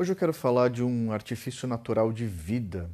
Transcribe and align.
Hoje 0.00 0.12
eu 0.12 0.16
quero 0.16 0.32
falar 0.32 0.70
de 0.70 0.80
um 0.80 1.10
artifício 1.10 1.66
natural 1.66 2.12
de 2.12 2.24
vida. 2.24 2.88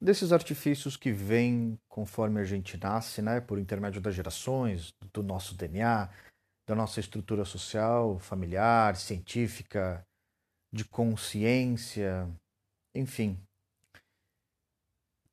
Desses 0.00 0.30
artifícios 0.30 0.96
que 0.96 1.10
vêm 1.10 1.76
conforme 1.88 2.40
a 2.40 2.44
gente 2.44 2.76
nasce, 2.76 3.20
né, 3.20 3.40
por 3.40 3.58
intermédio 3.58 4.00
das 4.00 4.14
gerações, 4.14 4.94
do 5.12 5.24
nosso 5.24 5.56
DNA, 5.56 6.08
da 6.68 6.76
nossa 6.76 7.00
estrutura 7.00 7.44
social, 7.44 8.16
familiar, 8.20 8.94
científica, 8.94 10.06
de 10.72 10.84
consciência, 10.84 12.30
enfim. 12.94 13.36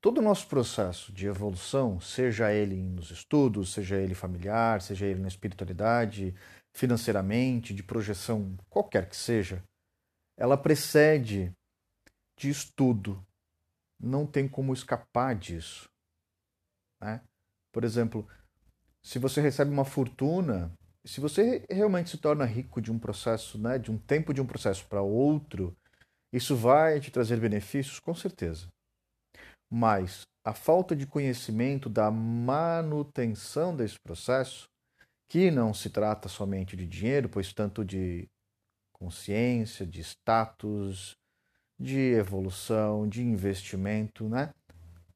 Todo 0.01 0.17
o 0.17 0.23
nosso 0.23 0.47
processo 0.47 1.13
de 1.13 1.27
evolução, 1.27 2.01
seja 2.01 2.51
ele 2.51 2.81
nos 2.81 3.11
estudos, 3.11 3.71
seja 3.71 3.97
ele 3.97 4.15
familiar, 4.15 4.81
seja 4.81 5.05
ele 5.05 5.21
na 5.21 5.27
espiritualidade, 5.27 6.33
financeiramente, 6.75 7.71
de 7.71 7.83
projeção, 7.83 8.57
qualquer 8.67 9.07
que 9.07 9.15
seja, 9.15 9.63
ela 10.41 10.57
precede 10.57 11.55
de 12.35 12.49
estudo. 12.49 13.23
Não 13.99 14.25
tem 14.25 14.49
como 14.49 14.73
escapar 14.73 15.35
disso. 15.35 15.87
Né? 16.99 17.21
Por 17.71 17.83
exemplo, 17.83 18.27
se 19.03 19.19
você 19.19 19.39
recebe 19.39 19.69
uma 19.69 19.85
fortuna, 19.85 20.73
se 21.05 21.21
você 21.21 21.63
realmente 21.69 22.09
se 22.09 22.17
torna 22.17 22.43
rico 22.43 22.81
de 22.81 22.91
um 22.91 22.97
processo, 22.97 23.59
né, 23.59 23.77
de 23.77 23.91
um 23.91 23.99
tempo 23.99 24.33
de 24.33 24.41
um 24.41 24.45
processo 24.47 24.83
para 24.87 25.03
outro, 25.03 25.77
isso 26.33 26.55
vai 26.55 26.99
te 26.99 27.11
trazer 27.11 27.39
benefícios, 27.39 27.99
com 27.99 28.15
certeza. 28.15 28.67
Mas 29.71 30.23
a 30.43 30.55
falta 30.55 30.95
de 30.95 31.05
conhecimento 31.05 31.87
da 31.87 32.09
manutenção 32.09 33.75
desse 33.75 33.99
processo, 33.99 34.67
que 35.29 35.51
não 35.51 35.71
se 35.71 35.91
trata 35.91 36.27
somente 36.27 36.75
de 36.75 36.87
dinheiro, 36.87 37.29
pois 37.29 37.53
tanto 37.53 37.85
de 37.85 38.27
consciência, 39.01 39.83
de 39.83 39.99
status, 40.01 41.17
de 41.79 42.13
evolução, 42.13 43.09
de 43.09 43.23
investimento, 43.23 44.29
né? 44.29 44.53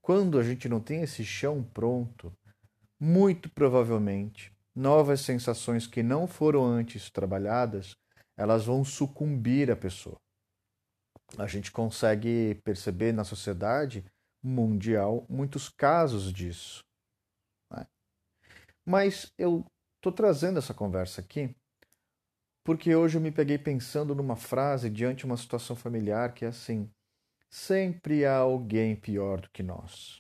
Quando 0.02 0.40
a 0.40 0.44
gente 0.44 0.68
não 0.68 0.80
tem 0.80 1.04
esse 1.04 1.23
chão 1.23 1.64
pronto, 1.64 2.34
muito 3.00 3.48
provavelmente 3.52 4.52
novas 4.76 5.22
sensações 5.22 5.86
que 5.86 6.02
não 6.02 6.26
foram 6.26 6.66
antes 6.66 7.12
trabalhadas, 7.12 7.96
elas 8.36 8.66
vão 8.66 8.84
sucumbir 8.84 9.70
à 9.70 9.76
pessoa. 9.76 10.18
A 11.38 11.46
gente 11.46 11.72
consegue 11.72 12.59
perceber 12.64 13.12
na 13.12 13.24
sociedade 13.24 14.04
mundial 14.44 15.26
muitos 15.30 15.70
casos 15.70 16.34
disso. 16.34 16.84
Né? 17.72 17.86
Mas 18.84 19.31
eu 19.38 19.64
estou 19.98 20.12
trazendo 20.12 20.58
essa 20.58 20.74
conversa 20.74 21.22
aqui 21.22 21.56
porque 22.66 22.96
hoje 22.96 23.18
eu 23.18 23.22
me 23.22 23.32
peguei 23.32 23.60
pensando 23.60 24.16
numa 24.16 24.36
frase 24.36 24.90
diante 24.90 25.20
de 25.20 25.26
uma 25.26 25.38
situação 25.38 25.76
familiar 25.76 26.34
que 26.34 26.44
é 26.44 26.48
assim: 26.48 26.90
sempre 27.50 28.26
há 28.26 28.38
alguém 28.38 28.96
pior 28.96 29.40
do 29.40 29.50
que 29.52 29.62
nós. 29.62 30.18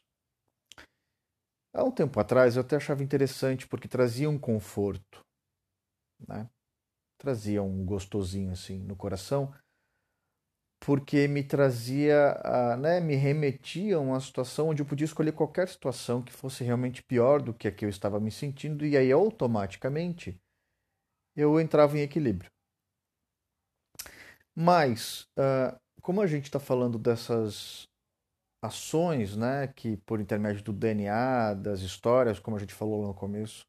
Há 1.73 1.83
um 1.83 1.91
tempo 1.91 2.19
atrás 2.19 2.55
eu 2.55 2.61
até 2.61 2.77
achava 2.77 3.03
interessante 3.03 3.67
porque 3.67 3.87
trazia 3.87 4.29
um 4.29 4.39
conforto, 4.39 5.19
né? 6.25 6.47
trazia 7.17 7.63
um 7.63 7.83
gostosinho 7.83 8.51
assim 8.51 8.79
no 8.79 8.95
coração, 8.95 9.53
porque 10.79 11.27
me 11.27 11.43
trazia, 11.43 12.39
né, 12.79 12.99
me 12.99 13.15
remetia 13.15 13.95
a 13.95 13.99
uma 13.99 14.19
situação 14.19 14.69
onde 14.69 14.83
eu 14.83 14.85
podia 14.85 15.05
escolher 15.05 15.31
qualquer 15.31 15.67
situação 15.67 16.21
que 16.21 16.31
fosse 16.31 16.63
realmente 16.63 17.01
pior 17.03 17.41
do 17.41 17.53
que 17.53 17.67
a 17.67 17.71
que 17.71 17.83
eu 17.83 17.89
estava 17.89 18.19
me 18.19 18.29
sentindo, 18.29 18.85
e 18.85 18.95
aí 18.95 19.11
automaticamente 19.11 20.39
eu 21.35 21.59
entrava 21.59 21.97
em 21.97 22.01
equilíbrio. 22.01 22.49
Mas, 24.55 25.27
uh, 25.37 25.77
como 26.01 26.21
a 26.21 26.27
gente 26.27 26.45
está 26.45 26.59
falando 26.59 26.97
dessas 26.97 27.87
ações, 28.61 29.35
né, 29.35 29.67
que 29.67 29.97
por 29.97 30.19
intermédio 30.19 30.63
do 30.63 30.73
DNA, 30.73 31.53
das 31.53 31.81
histórias, 31.81 32.39
como 32.39 32.57
a 32.57 32.59
gente 32.59 32.73
falou 32.73 33.01
lá 33.01 33.07
no 33.07 33.13
começo, 33.13 33.67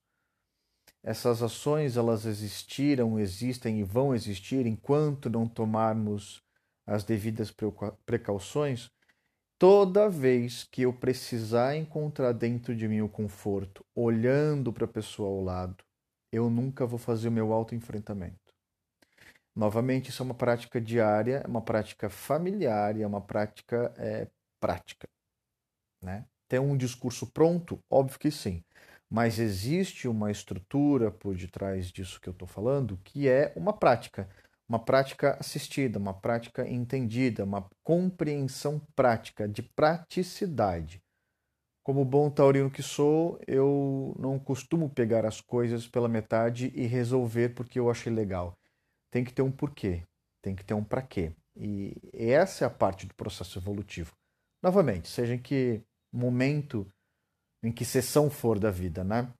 essas 1.02 1.42
ações 1.42 1.96
elas 1.96 2.24
existiram, 2.24 3.18
existem 3.18 3.78
e 3.78 3.84
vão 3.84 4.14
existir 4.14 4.66
enquanto 4.66 5.30
não 5.30 5.46
tomarmos 5.46 6.42
as 6.86 7.04
devidas 7.04 7.54
precauções. 8.04 8.91
Toda 9.58 10.08
vez 10.08 10.64
que 10.64 10.82
eu 10.82 10.92
precisar 10.92 11.76
encontrar 11.76 12.32
dentro 12.32 12.74
de 12.74 12.86
mim 12.88 13.00
o 13.00 13.08
conforto, 13.08 13.84
olhando 13.94 14.72
para 14.72 14.84
a 14.84 14.88
pessoa 14.88 15.28
ao 15.28 15.42
lado, 15.42 15.84
eu 16.32 16.50
nunca 16.50 16.87
vou 16.87 16.98
fazer 16.98 17.28
o 17.28 17.32
meu 17.32 17.53
autoenfrentamento. 17.53 18.47
Novamente, 19.54 20.10
isso 20.10 20.22
é 20.22 20.26
uma 20.26 20.34
prática 20.34 20.78
diária, 20.78 21.42
é 21.44 21.47
uma 21.47 21.62
prática 21.62 22.10
familiar 22.10 22.94
é 23.00 23.06
uma 23.06 23.22
prática 23.22 23.92
é, 23.97 24.28
prática. 24.60 25.09
Né? 26.03 26.26
Tem 26.47 26.60
um 26.60 26.76
discurso 26.76 27.26
pronto? 27.26 27.78
Óbvio 27.91 28.19
que 28.19 28.31
sim. 28.31 28.62
Mas 29.09 29.38
existe 29.38 30.09
uma 30.09 30.31
estrutura 30.31 31.10
por 31.10 31.34
detrás 31.34 31.91
disso 31.91 32.20
que 32.20 32.28
eu 32.28 32.32
estou 32.32 32.47
falando 32.47 32.98
que 33.03 33.28
é 33.28 33.53
uma 33.56 33.72
prática. 33.72 34.28
Uma 34.69 34.84
prática 34.84 35.36
assistida, 35.41 35.98
uma 35.98 36.12
prática 36.12 36.69
entendida, 36.69 37.44
uma 37.44 37.66
compreensão 37.84 38.81
prática, 38.94 39.48
de 39.48 39.62
praticidade. 39.62 41.00
Como 41.86 42.04
bom 42.04 42.28
taurino 42.28 42.69
que 42.69 42.82
sou, 42.82 43.38
eu 43.47 44.12
não 44.19 44.41
costumo 44.41 44.91
pegar 44.91 45.24
as 45.24 45.41
coisas 45.41 45.86
pela 45.86 46.08
metade 46.08 46.72
e 46.74 46.84
resolver 46.84 47.50
porque 47.50 47.78
eu 47.78 47.88
achei 47.88 48.12
legal. 48.12 48.58
Tem 49.08 49.22
que 49.22 49.32
ter 49.32 49.42
um 49.42 49.52
porquê, 49.52 50.02
tem 50.42 50.56
que 50.56 50.64
ter 50.64 50.74
um 50.74 50.82
para 50.82 51.00
quê. 51.00 51.30
E 51.54 51.94
essa 52.12 52.64
é 52.64 52.66
a 52.66 52.70
parte 52.70 53.06
do 53.06 53.14
processo 53.14 53.60
evolutivo. 53.60 54.12
Novamente, 54.60 55.06
seja 55.06 55.34
em 55.34 55.38
que 55.38 55.80
momento, 56.12 56.84
em 57.62 57.70
que 57.70 57.84
sessão 57.84 58.28
for 58.28 58.58
da 58.58 58.72
vida, 58.72 59.04
né? 59.04 59.32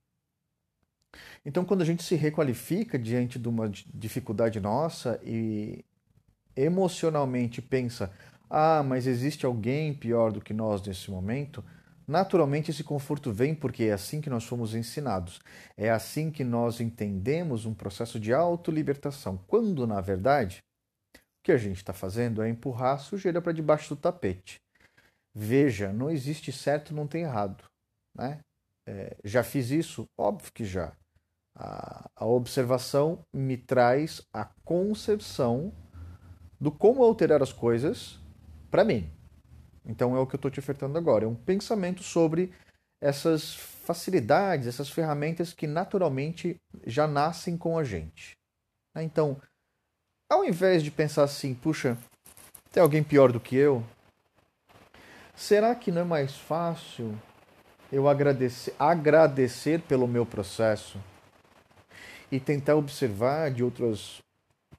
Então, 1.45 1.65
quando 1.65 1.81
a 1.81 1.85
gente 1.85 2.01
se 2.01 2.15
requalifica 2.15 2.97
diante 2.97 3.37
de 3.37 3.49
uma 3.49 3.69
dificuldade 3.93 4.61
nossa 4.61 5.19
e 5.21 5.83
emocionalmente 6.55 7.61
pensa: 7.61 8.09
ah, 8.49 8.81
mas 8.83 9.05
existe 9.05 9.45
alguém 9.45 9.93
pior 9.93 10.31
do 10.31 10.39
que 10.39 10.53
nós 10.53 10.81
nesse 10.81 11.11
momento 11.11 11.61
Naturalmente, 12.07 12.71
esse 12.71 12.85
conforto 12.85 13.33
vem 13.33 13.53
porque 13.53 13.83
é 13.83 13.91
assim 13.91 14.21
que 14.21 14.29
nós 14.29 14.45
fomos 14.45 14.73
ensinados. 14.73 15.41
É 15.75 15.89
assim 15.89 16.31
que 16.31 16.43
nós 16.43 16.79
entendemos 16.79 17.65
um 17.65 17.73
processo 17.73 18.17
de 18.17 18.33
autolibertação, 18.33 19.37
quando, 19.45 19.85
na 19.85 19.99
verdade, 19.99 20.59
o 21.13 21.19
que 21.43 21.51
a 21.51 21.57
gente 21.57 21.77
está 21.77 21.91
fazendo 21.91 22.41
é 22.41 22.49
empurrar 22.49 22.95
a 22.95 22.99
sujeira 22.99 23.41
para 23.41 23.51
debaixo 23.51 23.93
do 23.93 23.99
tapete. 23.99 24.61
Veja, 25.35 25.91
não 25.91 26.09
existe 26.09 26.51
certo, 26.51 26.93
não 26.93 27.05
tem 27.05 27.23
errado. 27.23 27.65
Né? 28.15 28.39
É, 28.87 29.17
já 29.23 29.43
fiz 29.43 29.69
isso? 29.69 30.05
Óbvio 30.17 30.51
que 30.53 30.63
já. 30.63 30.95
A, 31.53 32.09
a 32.15 32.25
observação 32.25 33.19
me 33.35 33.57
traz 33.57 34.21
a 34.33 34.45
concepção 34.63 35.73
do 36.59 36.71
como 36.71 37.03
alterar 37.03 37.43
as 37.43 37.51
coisas 37.51 38.19
para 38.71 38.85
mim. 38.85 39.11
Então 39.87 40.15
é 40.15 40.19
o 40.19 40.27
que 40.27 40.35
eu 40.35 40.37
estou 40.37 40.51
te 40.51 40.59
ofertando 40.59 40.97
agora. 40.97 41.25
É 41.25 41.27
um 41.27 41.35
pensamento 41.35 42.03
sobre 42.03 42.51
essas 43.01 43.55
facilidades, 43.55 44.67
essas 44.67 44.89
ferramentas 44.89 45.53
que 45.53 45.65
naturalmente 45.65 46.57
já 46.85 47.07
nascem 47.07 47.57
com 47.57 47.77
a 47.77 47.83
gente. 47.83 48.35
Né? 48.93 49.03
Então, 49.03 49.39
ao 50.29 50.43
invés 50.43 50.83
de 50.83 50.91
pensar 50.91 51.23
assim, 51.23 51.53
puxa, 51.53 51.97
tem 52.71 52.83
alguém 52.83 53.03
pior 53.03 53.31
do 53.31 53.39
que 53.39 53.55
eu? 53.55 53.83
Será 55.35 55.73
que 55.73 55.91
não 55.91 56.01
é 56.01 56.05
mais 56.05 56.35
fácil 56.35 57.17
eu 57.91 58.09
agradecer, 58.09 58.75
agradecer 58.77 59.81
pelo 59.81 60.07
meu 60.07 60.25
processo 60.25 60.99
e 62.29 62.39
tentar 62.39 62.75
observar 62.75 63.51
de 63.51 63.63
outras 63.63 64.21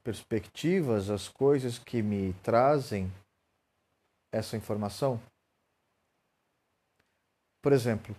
perspectivas 0.05 1.09
as 1.09 1.29
coisas 1.29 1.79
que 1.79 2.03
me 2.03 2.35
trazem 2.43 3.11
essa 4.33 4.57
informação? 4.57 5.21
Por 7.63 7.73
exemplo, 7.73 8.15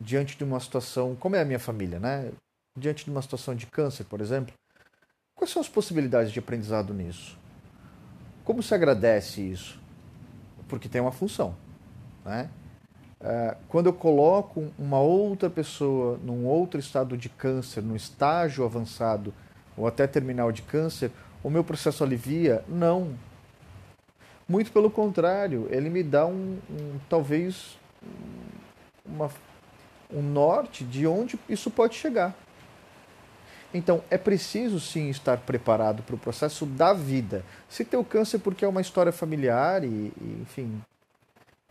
diante 0.00 0.36
de 0.36 0.44
uma 0.44 0.60
situação, 0.60 1.16
como 1.16 1.36
é 1.36 1.42
a 1.42 1.44
minha 1.44 1.58
família, 1.58 1.98
né? 1.98 2.32
Diante 2.78 3.04
de 3.04 3.10
uma 3.10 3.22
situação 3.22 3.54
de 3.54 3.66
câncer, 3.66 4.04
por 4.04 4.20
exemplo, 4.20 4.54
quais 5.34 5.50
são 5.50 5.60
as 5.60 5.68
possibilidades 5.68 6.32
de 6.32 6.38
aprendizado 6.38 6.94
nisso? 6.94 7.38
Como 8.44 8.62
se 8.62 8.74
agradece 8.74 9.40
isso? 9.40 9.80
Porque 10.68 10.88
tem 10.88 11.00
uma 11.00 11.12
função, 11.12 11.56
né? 12.24 12.50
É, 13.22 13.56
quando 13.68 13.86
eu 13.86 13.92
coloco 13.92 14.72
uma 14.78 14.98
outra 14.98 15.50
pessoa 15.50 16.16
num 16.18 16.46
outro 16.46 16.80
estado 16.80 17.18
de 17.18 17.28
câncer, 17.28 17.82
no 17.82 17.94
estágio 17.94 18.64
avançado 18.64 19.34
ou 19.76 19.86
até 19.86 20.06
terminal 20.06 20.50
de 20.50 20.62
câncer, 20.62 21.10
o 21.42 21.50
meu 21.50 21.62
processo 21.62 22.02
alivia? 22.02 22.64
Não, 22.66 23.14
muito 24.50 24.72
pelo 24.72 24.90
contrário, 24.90 25.68
ele 25.70 25.88
me 25.88 26.02
dá 26.02 26.26
um, 26.26 26.58
um 26.68 26.98
talvez 27.08 27.78
uma, 29.06 29.30
um 30.12 30.20
norte 30.20 30.82
de 30.82 31.06
onde 31.06 31.38
isso 31.48 31.70
pode 31.70 31.94
chegar. 31.94 32.34
Então, 33.72 34.02
é 34.10 34.18
preciso 34.18 34.80
sim 34.80 35.08
estar 35.08 35.36
preparado 35.36 36.02
para 36.02 36.16
o 36.16 36.18
processo 36.18 36.66
da 36.66 36.92
vida. 36.92 37.44
Se 37.68 37.84
tem 37.84 38.00
o 38.00 38.04
câncer 38.04 38.40
porque 38.40 38.64
é 38.64 38.68
uma 38.68 38.80
história 38.80 39.12
familiar 39.12 39.84
e, 39.84 39.86
e, 40.20 40.38
enfim, 40.42 40.82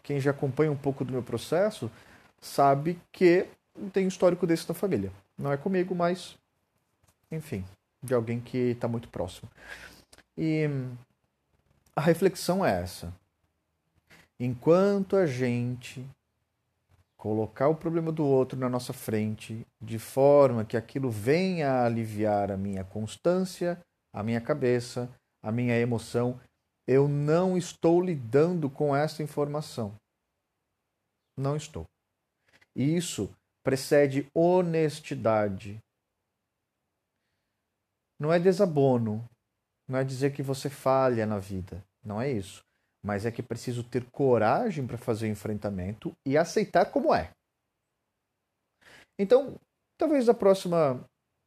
quem 0.02 0.18
já 0.22 0.32
acompanha 0.32 0.72
um 0.72 0.78
pouco 0.78 1.04
do 1.04 1.12
meu 1.12 1.22
processo 1.22 1.92
sabe 2.40 2.98
que 3.12 3.46
tem 3.92 4.06
um 4.06 4.08
histórico 4.08 4.48
desse 4.48 4.70
na 4.70 4.74
família. 4.74 5.12
Não 5.38 5.52
é 5.52 5.58
comigo, 5.58 5.94
mas, 5.94 6.38
enfim, 7.30 7.66
de 8.02 8.14
alguém 8.14 8.40
que 8.40 8.58
está 8.58 8.88
muito 8.88 9.10
próximo. 9.10 9.50
E 10.38 10.70
a 12.00 12.02
reflexão 12.02 12.66
é 12.66 12.82
essa. 12.82 13.14
Enquanto 14.40 15.18
a 15.18 15.26
gente 15.26 16.10
colocar 17.18 17.68
o 17.68 17.76
problema 17.76 18.10
do 18.10 18.26
outro 18.26 18.58
na 18.58 18.70
nossa 18.70 18.94
frente, 18.94 19.68
de 19.82 20.00
forma 20.00 20.64
que 20.64 20.78
aquilo 20.78 21.12
venha 21.12 21.70
a 21.70 21.86
aliviar 21.86 22.52
a 22.52 22.56
minha 22.56 22.86
constância, 22.86 23.78
a 24.14 24.24
minha 24.24 24.40
cabeça, 24.40 25.14
a 25.44 25.52
minha 25.52 25.78
emoção, 25.78 26.40
eu 26.88 27.06
não 27.10 27.58
estou 27.58 28.02
lidando 28.02 28.70
com 28.70 28.96
essa 28.96 29.22
informação. 29.22 29.94
Não 31.38 31.58
estou. 31.58 31.86
E 32.74 32.96
isso 32.96 33.30
precede 33.62 34.26
honestidade. 34.34 35.78
Não 38.18 38.32
é 38.32 38.40
desabono, 38.40 39.30
não 39.90 40.00
é 40.00 40.04
dizer 40.04 40.32
que 40.32 40.44
você 40.44 40.70
falha 40.70 41.26
na 41.26 41.40
vida, 41.40 41.84
não 42.04 42.22
é 42.22 42.32
isso 42.32 42.64
mas 43.04 43.26
é 43.26 43.32
que 43.32 43.42
preciso 43.42 43.84
ter 43.84 44.06
coragem 44.12 44.86
para 44.86 44.98
fazer 44.98 45.28
o 45.28 45.32
enfrentamento 45.32 46.14
e 46.26 46.38
aceitar 46.38 46.92
como 46.92 47.14
é. 47.14 47.32
Então, 49.18 49.60
talvez 49.98 50.28
na 50.28 50.34
próxima 50.34 51.04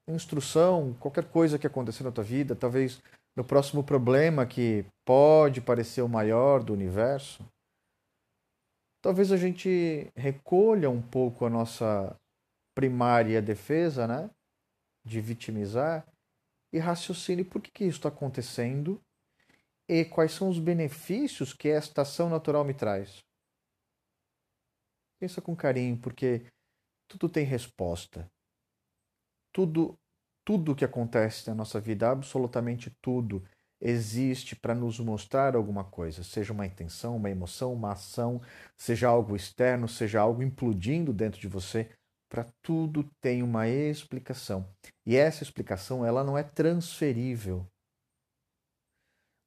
instrução, 0.09 0.95
qualquer 0.95 1.29
coisa 1.31 1.59
que 1.59 1.67
acontecer 1.67 2.05
na 2.05 2.13
tua 2.13 2.25
vida, 2.25 2.57
talvez 2.57 3.01
no 3.37 3.45
próximo 3.45 3.83
problema 3.85 4.47
que 4.47 4.85
pode 5.07 5.61
parecer 5.61 6.03
o 6.03 6.09
maior 6.09 6.63
do 6.63 6.73
universo, 6.73 7.45
talvez 9.03 9.33
a 9.33 9.37
gente 9.37 10.11
recolha 10.17 10.91
um 10.91 11.01
pouco 11.01 11.47
a 11.47 11.51
nossa 11.51 12.15
primária 12.75 13.41
defesa, 13.41 14.07
né? 14.07 14.31
De 15.05 15.21
vitimizar 15.21 16.07
e 16.73 16.79
raciocine 16.79 17.45
por 17.45 17.61
que, 17.61 17.71
que 17.71 17.85
isso 17.85 17.99
está 17.99 18.09
acontecendo 18.09 19.01
e 19.89 20.05
quais 20.05 20.33
são 20.33 20.49
os 20.49 20.59
benefícios 20.59 21.53
que 21.53 21.69
esta 21.69 22.03
ação 22.03 22.31
natural 22.31 22.65
me 22.65 22.73
traz. 22.73 23.23
Pensa 25.19 25.41
com 25.41 25.55
carinho, 25.55 25.99
porque 25.99 26.47
tudo 27.07 27.29
tem 27.29 27.45
resposta. 27.45 28.31
Tudo, 29.53 29.99
tudo 30.45 30.75
que 30.75 30.85
acontece 30.85 31.49
na 31.49 31.55
nossa 31.55 31.79
vida, 31.81 32.11
absolutamente 32.11 32.91
tudo, 33.03 33.45
existe 33.81 34.57
para 34.57 34.75
nos 34.75 34.99
mostrar 34.99 35.55
alguma 35.57 35.85
coisa, 35.85 36.23
seja 36.23 36.53
uma 36.53 36.65
intenção, 36.65 37.17
uma 37.17 37.29
emoção, 37.29 37.73
uma 37.73 37.93
ação, 37.93 38.41
seja 38.77 39.09
algo 39.09 39.37
externo, 39.37 39.89
seja 39.89 40.21
algo 40.21 40.43
implodindo 40.43 41.13
dentro 41.13 41.41
de 41.41 41.49
você, 41.49 41.91
para 42.33 42.47
tudo 42.63 43.05
tem 43.21 43.43
uma 43.43 43.69
explicação. 43.69 44.67
E 45.05 45.17
essa 45.17 45.43
explicação, 45.43 46.07
ela 46.07 46.25
não 46.25 46.39
é 46.39 46.43
transferível 46.43 47.67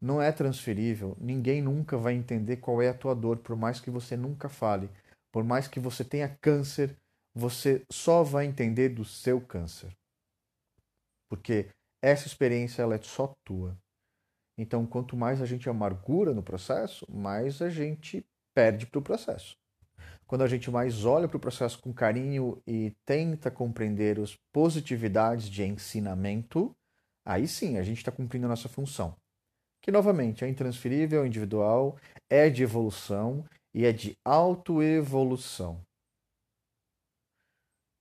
não 0.05 0.21
é 0.21 0.31
transferível, 0.31 1.17
ninguém 1.19 1.63
nunca 1.63 1.97
vai 1.97 2.13
entender 2.13 2.57
qual 2.57 2.79
é 2.79 2.89
a 2.89 2.93
tua 2.93 3.15
dor, 3.15 3.37
por 3.39 3.55
mais 3.55 3.79
que 3.79 3.89
você 3.89 4.15
nunca 4.15 4.47
fale, 4.47 4.87
por 5.31 5.43
mais 5.43 5.67
que 5.67 5.79
você 5.79 6.03
tenha 6.03 6.29
câncer, 6.29 6.95
você 7.33 7.83
só 7.91 8.21
vai 8.21 8.45
entender 8.45 8.89
do 8.89 9.03
seu 9.03 9.41
câncer. 9.41 9.91
Porque 11.27 11.69
essa 12.03 12.27
experiência 12.27 12.83
ela 12.83 12.93
é 12.93 13.01
só 13.01 13.33
tua. 13.43 13.75
Então, 14.57 14.85
quanto 14.85 15.17
mais 15.17 15.41
a 15.41 15.45
gente 15.45 15.67
amargura 15.67 16.35
no 16.35 16.43
processo, 16.43 17.05
mais 17.11 17.59
a 17.61 17.69
gente 17.69 18.23
perde 18.53 18.85
para 18.85 18.99
o 18.99 19.01
processo. 19.01 19.57
Quando 20.27 20.43
a 20.43 20.47
gente 20.47 20.71
mais 20.71 21.05
olha 21.05 21.27
para 21.27 21.37
o 21.37 21.39
processo 21.39 21.79
com 21.79 21.93
carinho 21.93 22.61
e 22.65 22.91
tenta 23.05 23.51
compreender 23.51 24.19
as 24.19 24.35
positividades 24.51 25.49
de 25.49 25.63
ensinamento, 25.63 26.75
aí 27.23 27.47
sim 27.47 27.77
a 27.77 27.83
gente 27.83 27.97
está 27.97 28.11
cumprindo 28.11 28.45
a 28.45 28.49
nossa 28.49 28.67
função 28.67 29.15
que 29.85 29.91
novamente 29.91 30.43
é 30.43 30.49
intransferível, 30.49 31.23
é 31.23 31.27
individual, 31.27 31.95
é 32.27 32.49
de 32.49 32.63
evolução 32.63 33.45
e 33.71 33.85
é 33.85 33.91
de 33.91 34.17
autoevolução. 34.25 35.79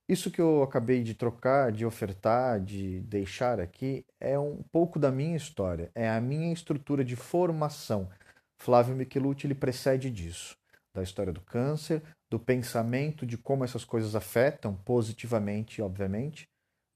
Isso 0.09 0.31
que 0.31 0.41
eu 0.41 0.63
acabei 0.63 1.03
de 1.03 1.13
trocar, 1.13 1.71
de 1.71 1.85
ofertar, 1.85 2.59
de 2.59 3.01
deixar 3.01 3.59
aqui, 3.59 4.03
é 4.19 4.37
um 4.39 4.63
pouco 4.71 4.97
da 4.97 5.11
minha 5.11 5.37
história, 5.37 5.91
é 5.93 6.09
a 6.09 6.19
minha 6.19 6.51
estrutura 6.51 7.05
de 7.05 7.15
formação. 7.15 8.09
Flávio 8.57 8.95
Michelucci 8.95 9.45
ele 9.45 9.53
precede 9.53 10.09
disso, 10.09 10.57
da 10.95 11.03
história 11.03 11.33
do 11.33 11.41
câncer, 11.41 12.01
do 12.31 12.39
pensamento 12.39 13.25
de 13.25 13.37
como 13.37 13.63
essas 13.65 13.83
coisas 13.83 14.15
afetam 14.15 14.75
positivamente, 14.83 15.81
obviamente, 15.81 16.47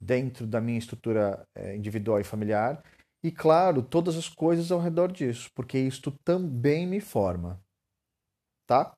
dentro 0.02 0.48
da 0.48 0.62
minha 0.62 0.80
estrutura 0.80 1.46
eh, 1.56 1.76
individual 1.76 2.20
e 2.20 2.24
familiar, 2.24 2.82
e, 3.22 3.30
claro, 3.30 3.84
todas 3.84 4.16
as 4.16 4.30
coisas 4.30 4.72
ao 4.72 4.80
redor 4.80 5.12
disso, 5.12 5.50
porque 5.54 5.78
isto 5.78 6.14
também 6.24 6.88
me 6.88 7.02
forma. 7.02 7.62
Tá? 8.66 8.94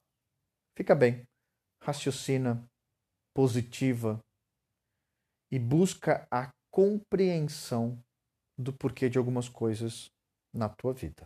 Fica 0.77 0.94
bem. 0.94 1.24
Raciocina, 1.83 2.63
positiva 3.36 4.19
e 5.51 5.57
busca 5.57 6.27
a 6.31 6.50
compreensão 6.71 8.00
do 8.56 8.71
porquê 8.71 9.09
de 9.09 9.18
algumas 9.18 9.50
coisas 9.50 10.06
na 10.54 10.69
tua 10.69 10.94
vida. 10.94 11.25